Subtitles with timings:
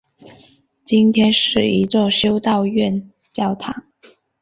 [0.83, 3.83] 今天是一座修道院教堂。